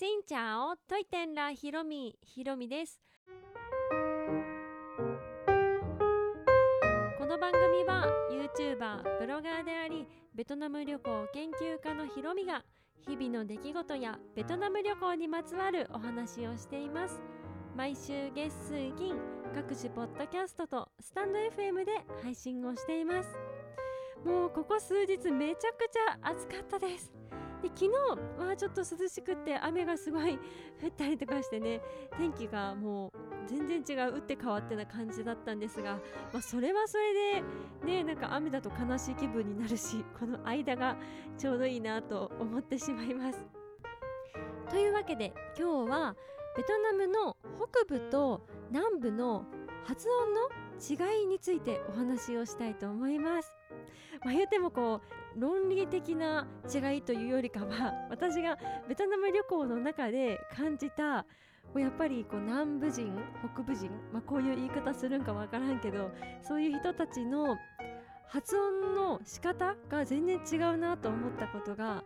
[0.00, 3.02] しんちゃおトイテンラひろみひろみです。
[7.18, 12.64] この番組は YouTuber ブロガーでありベトナム旅行研究家のひろみが
[13.06, 17.20] 日々の出来事やベトナム旅行にまつわるお話をしています。
[17.76, 19.16] 毎週月水金
[19.54, 21.92] 各種ポッドキャストとスタンド FM で
[22.22, 23.28] 配信をしています。
[24.24, 27.19] もうここ数日めちゃくちゃ暑かったです。
[27.62, 27.88] で昨日
[28.38, 30.38] はちょっと涼しくって雨がすごい
[30.82, 31.80] 降ったりとかしてね
[32.16, 33.12] 天気がもう
[33.46, 35.94] 全然違う打って変わってな感じだったんですが、
[36.32, 37.44] まあ、それはそれで
[37.84, 40.96] ねなんか雨だと悲しい気分になるし この間が
[41.36, 43.44] ちょうどいいなと思ってしまいます。
[44.70, 46.16] というわけで今日は
[46.56, 49.44] ベトナムの北部と南部の
[49.84, 50.48] 発音の
[50.80, 53.54] 違いについてお話をしたいと思います。
[54.24, 55.00] まあ、言うてもこ
[55.36, 58.58] う論理的な違いというよりかは 私が
[58.88, 61.24] ベトナム旅行の中で感じた
[61.76, 63.16] やっぱりこう南部人
[63.54, 66.10] 北部人、まあ、こういう言い方するんかわからんけど
[66.42, 67.56] そういう人たちの
[68.26, 72.04] 発音の仕方が全然違うなと思ったことが、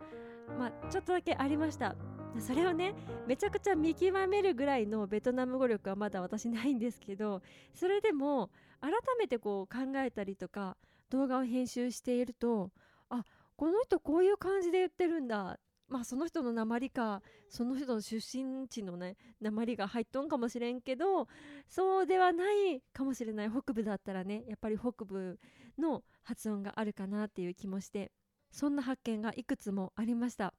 [0.58, 1.96] まあ、ちょっとだけありました
[2.40, 2.94] それをね
[3.26, 7.42] めちゃくちゃ見極めるぐらいのベトナム語力はまだ私ないんですけど
[7.74, 10.76] それでも改めてこう考えたりとか
[11.10, 12.70] 動画を編集していると
[13.08, 13.24] あ
[13.56, 15.58] この人こういう感じで言ってるんだ。
[15.86, 21.28] まあその人の鉛かその人の出身地のね鉛が入っとんかもしれんけど
[21.68, 25.38] そうではないかもしれない北部だったらねやっぱり北部
[25.78, 28.10] の発音があるかなっていう気もして
[28.50, 30.54] そんな発見がいくつもありました。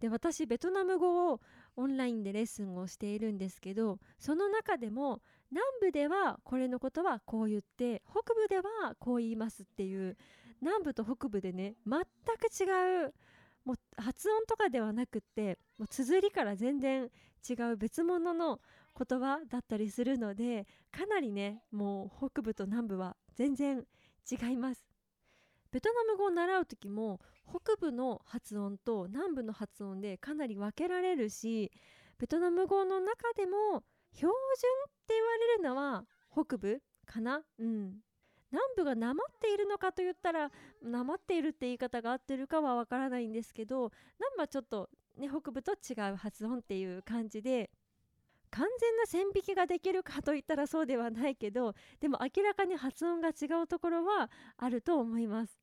[0.00, 1.40] で私ベトナム語を
[1.76, 5.20] オンラインでレッスンをしているんですけどその中でも
[5.50, 10.16] 南部ではこれのことはこう言って北部ではこう言いますっていう
[10.60, 13.14] 南部と北部でね全く違う
[13.64, 17.10] もう発音とかではなくってもう綴りから全然
[17.48, 18.60] 違う別物の
[18.98, 23.84] 言葉だったりするのでかなりねもう北部と南部は全然
[24.30, 24.89] 違います。
[25.72, 31.70] ベトナム語を習う時も北部の発音と南部の発音でかなり分けられるし
[32.18, 34.32] ベトナム語の中でも標準
[34.88, 37.42] って言われるのは北部かな？
[37.58, 37.94] うん。
[38.52, 40.50] 南部がなまっているのかと言ったら
[40.82, 47.70] なまっているって言い方が合ってるかはわからないんですけど南部はちょっと、ね、北部と違う発音っていう感じで
[48.50, 55.59] 完全な線引きができるかといったらそうではないけどでも明らかに発音が違うところはあると思います。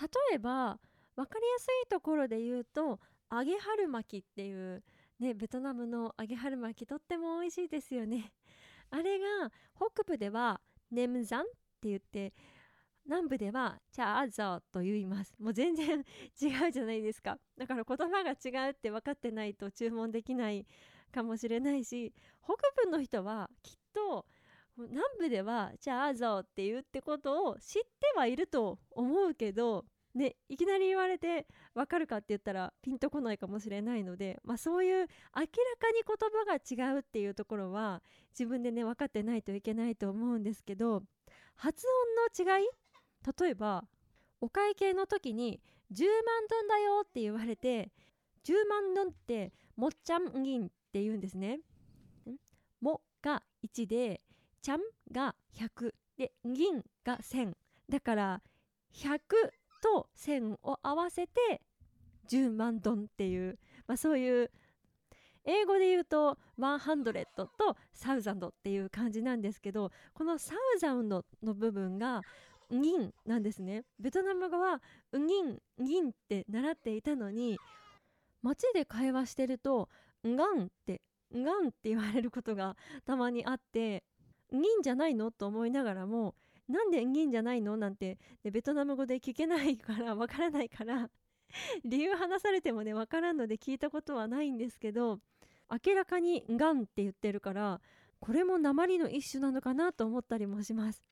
[0.00, 0.78] 例えば
[1.16, 3.00] 分かりやすいところで言うと
[3.30, 4.82] 揚げ春巻きっていう
[5.20, 8.32] ねベトナムの揚げ春巻きとっても美味しいですよね。
[8.90, 10.60] あれが北部では
[10.90, 11.44] ネムザンっ
[11.80, 12.32] て言って
[13.06, 15.34] 南部ではチャーザーと言います。
[15.38, 16.04] もう全然
[16.40, 17.38] 違うじゃないですか。
[17.56, 20.66] だから言葉が違うって分かってないと注文できない
[21.12, 22.12] かもしれないし
[22.42, 22.54] 北
[22.84, 24.26] 部の人はきっと
[24.76, 35.06] 南部ではチャーザーって言うってことを知ってはいると思うけどね、いきなり言われて分かるかって言ったらピンとこないかもしれないので、まあ、そういう明ら
[35.42, 35.48] かに
[36.06, 41.02] 言葉が違うっていうところは自分でね分かってないといけないと思うんですけど
[41.56, 41.84] 発
[42.38, 42.66] 音の違い？
[43.40, 43.84] 例えば
[44.40, 45.60] お会計の時に
[45.92, 46.10] 10万
[46.48, 47.90] ドンだよって言われて
[48.44, 51.58] 10万ドンってもっちゃん銀って言うんですね。
[52.80, 54.20] もが1で
[54.64, 54.80] ちゃん
[55.12, 57.52] が100で銀が1000
[57.90, 58.42] だから
[58.94, 59.18] 100
[59.82, 61.60] と1000を合わせて
[62.30, 64.50] 10万ドンっていう、まあ、そういう
[65.44, 67.04] 英語で言うと100
[67.58, 72.22] と1000っていう感じなんですけどこの1000の部分が
[72.70, 73.82] 銀なんですね。
[74.00, 74.80] ベトナム語は
[75.12, 77.58] 銀銀って習っていたのに
[78.40, 79.90] 街で会話してると
[80.24, 81.02] ガンって
[81.34, 84.04] ガンって言われることがたまにあって
[84.54, 85.30] 銀じゃないの？
[85.30, 86.34] と思いながらも
[86.68, 87.76] なんで銀じゃないの？
[87.76, 91.10] なんてでベトナム語で聞けないから わからないから
[91.84, 95.20] 理由話されてもねわからんので聞いたことはないんですけど
[95.70, 97.80] 明らかにガンって言ってるから
[98.20, 101.02] これも鉛の一種なのかなと思ったりもします。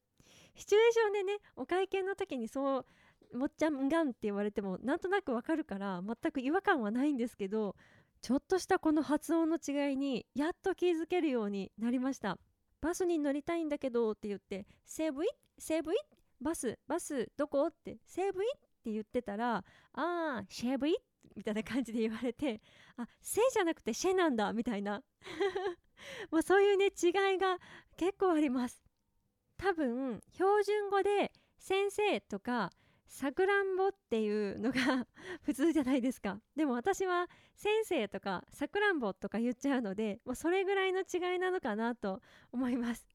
[0.54, 2.84] シチュエーションでねお会計の時にそ
[3.32, 7.74] うもっちゃんガンって言われてもなんとなくわかるから全く違和感はないんですけど
[8.20, 12.38] ちょっとしたこの発音の違いにやっと気づけるようになりました。
[12.82, 15.96] バスに乗りたいんだけどって言ってセーブイセーブイ
[16.40, 16.78] バス？
[16.88, 17.30] バス？
[17.36, 17.68] どこ？
[17.68, 19.64] ってセーブイって言ってたらあ
[19.94, 20.96] あシェーブイ
[21.36, 22.60] みたいな感じで言われて
[22.96, 25.02] あセじゃなくてシェなんだみたいな。
[26.32, 27.58] もうそういうね違いが
[27.96, 28.82] 結構あります。
[29.56, 32.72] 多分標準語で先生とか
[33.12, 35.06] さくらんぼっていうのが
[35.44, 36.40] 普通じゃないですか。
[36.56, 42.22] でも私は先生とかさくらんぼとか言っちゃうのでもうそれぐらいの違いなのかなと
[42.52, 43.06] 思います。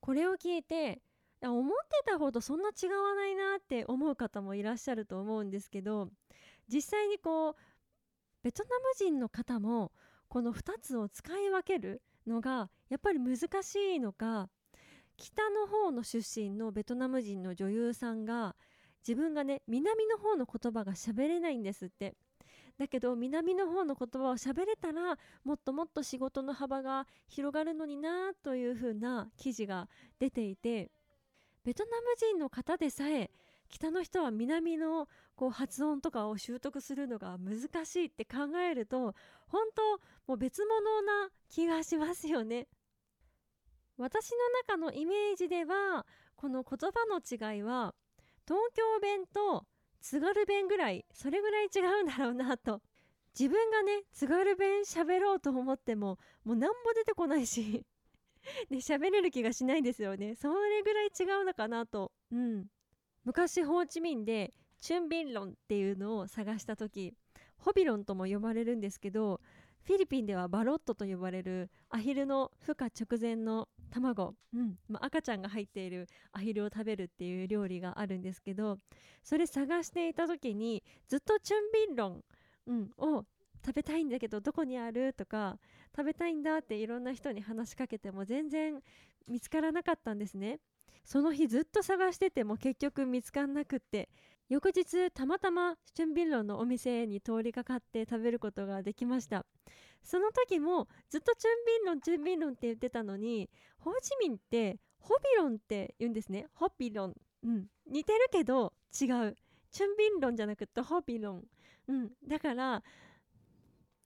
[0.00, 1.02] これを聞いて
[1.42, 6.10] 思ってたほどそんな違わないなって思う方もいらっしゃると思うんですけど
[6.68, 7.56] 実際にこう
[8.42, 9.92] ベトナム人の方も
[10.28, 14.48] この2つを使い分けるのがやっぱり難しいのか
[15.18, 18.54] 北の方の出身のベトナム人の女優さんが
[19.06, 22.14] 自分がね南の方の言葉が喋れないんですって
[22.78, 29.88] だけど南の方の言葉を喋れたらもっともっと仕事の幅が広がるのになというふうな記事が
[30.20, 30.90] 出ていて
[31.64, 33.30] ベトナム人の方でさえ
[33.68, 39.14] 北の人は南のこう発音とかを習得するのが難しいって考えると
[39.48, 39.82] 本当
[40.28, 42.66] もう別物な気がしますよね。
[43.98, 44.36] 私の
[44.68, 46.06] 中のイメージでは
[46.36, 47.94] この言葉の違いは
[48.46, 49.66] 東京弁と
[50.00, 52.80] 津軽弁ぐらいそれぐらい違うんだろうなと。
[53.38, 57.84] 自分がね津軽弁喋ろうと思ってももう何も出てこないし
[58.70, 60.34] で喋れる気がしないんですよね。
[60.34, 62.12] それぐらい違うのかなと。
[62.32, 62.66] うん。
[63.24, 67.12] 昔ホーチミンでチュンビンロンっていうのを探した時
[67.58, 69.40] ホビロンとも呼ばれるんですけど
[69.82, 74.78] フィリピンではバロットと呼ばれるアヒルの孵化直前の卵、うん。
[74.88, 78.78] まあ、赤ちゃんが入っているアヒルを食べるっていう料理があるんですけど
[79.22, 82.24] それ探していた時にずっとチュンビンロン、
[82.66, 83.24] うん、を
[83.64, 85.58] 食べたいんだけどどこにあるとか
[85.96, 88.80] 食べたいんだっていろんな人に話しかけても全然
[89.26, 90.58] 見つからなかったんですね。
[91.04, 94.10] その日ずっと探してても結局見つかんなくって
[94.48, 99.44] 翌日たまたまチュンビンロンのお店に通りかかって食べることができました。
[100.02, 106.46] その時もずっとチュンビンロンチュンビンロンって言ってたのにホーチミンってホビロンって言うんですね。
[106.54, 107.14] ホビロン。
[107.44, 107.66] うん。
[107.90, 109.36] 似てるけど違う。
[109.70, 111.44] チュンビンロンじゃなくてホビロン。
[111.88, 112.10] うん。
[112.26, 112.82] だから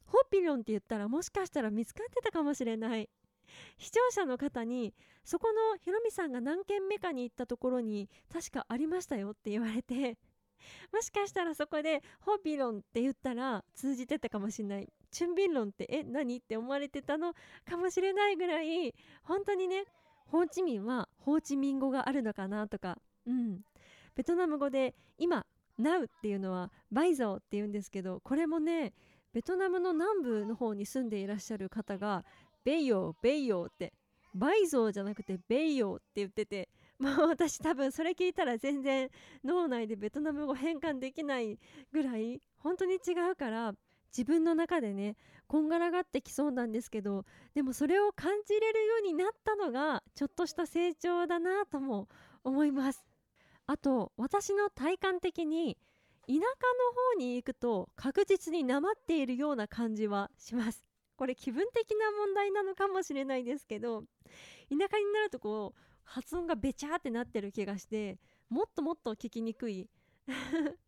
[0.07, 3.09] ホッピロンって言ったらもしかしたら見つかってたかもしれない。
[3.79, 4.95] 視聴者の方に
[5.25, 10.19] そこのひろみさんが何軒目かに行ったところに確かありましたよって言われて。
[10.93, 14.89] もしかしたらそこでホッピロンって言ったら通じてたかもしれない。
[15.11, 17.35] チュンビンロンってえ何って思われてたの？
[17.69, 19.85] かもしれないぐらい本当にね
[20.27, 22.99] ホーチミンはホーチミン語があるのかなとか。
[23.27, 23.61] うん。
[24.15, 25.47] ベトナム語で今
[25.79, 28.93] Now っていうのは bây giờ って言うんですけどこれもね
[29.33, 32.25] ベトナムの南部の方に住んでいらっしゃる方が
[32.65, 33.95] ベイヨーベイヨーって
[34.35, 36.69] bây giờ じゃなくて bây giờ って言ってて
[37.03, 39.11] まあ 私多分それ聞いたら全然
[39.43, 41.59] 脳内でベトナム語変換できない
[41.91, 43.75] ぐらい本当に違うから
[44.17, 45.17] 自分の中でね
[45.49, 52.09] こんがらがってきそうなんですけどでもそれを感じれるようになったのがちょっとした成長だなとも
[52.45, 53.05] 思います。
[53.67, 55.77] あと私の体感的に
[56.27, 56.43] 田舎の
[57.15, 60.85] 方に行くと確実になまっているような感じはします。
[61.17, 64.03] これ気分的な問題なのかもしれないですけど
[64.71, 68.19] 田舎になるとこう発音がべちゃってなってる気がして
[68.49, 69.89] もっともっと聞きにくい。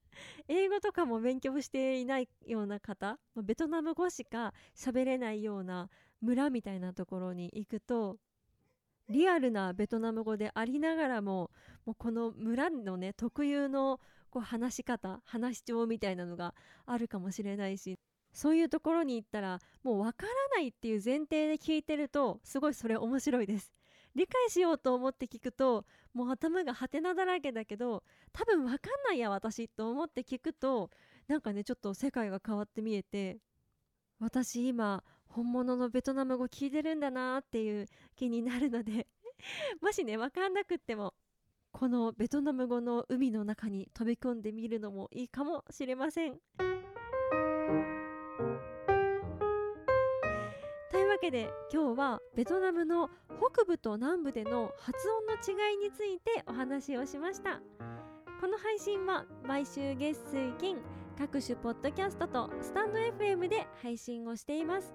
[0.49, 5.91] 英語とかも勉強していないような方ベトナム語しか喋れないような
[6.21, 8.19] 村みたいなところに行くと
[9.09, 11.51] リアルなベトナム語でありながらも
[11.85, 14.01] もうこの村のね特有の
[14.31, 16.55] こう話し方話し調みたいなのが
[16.87, 17.99] あるかもしれないし
[18.33, 23.73] そういうところに行ったらもうわからないっていう前提で聞いてるとすごいそれ面白いです。
[24.15, 28.03] 理解しようと思って聞くともう頭がハテナだらけだけど
[28.33, 30.91] 多分わかんないや私と思って聞くと
[31.29, 33.39] なんかねちょっと世界が変わって見えて
[34.21, 39.09] 私今本物のベトナム語聞いてるんだなっていう気になるので
[39.83, 41.15] もしね分かんなくっても
[41.73, 46.41] このベトナム語の海の中に飛び込んでみるのもいいかもしれません。
[51.25, 53.09] けで今日はベトナムの
[53.53, 57.61] 北部と南部での発音の違いについてお話をしました。
[58.41, 60.77] この配信は毎週月水金
[61.19, 64.95] 各種ポッドキャストとスタンド FM で配信をしています。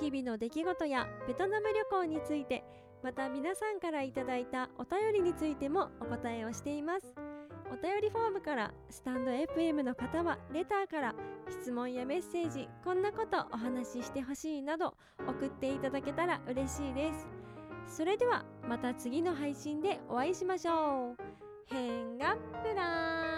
[0.00, 2.64] 日々の出来事やベトナム旅行について
[3.04, 7.29] また皆さんからいただいたお便りについてもお答えをしています。
[7.72, 11.14] お便りフォームからスタンド FM の方はレターから
[11.48, 14.94] 質問やメッセージこんなことお話ししてほしいなど
[15.26, 17.28] 送っていただけたら嬉しいです。
[17.86, 21.16] それではまた次の配信でお会いしましょう。
[21.66, 23.29] 変がプラン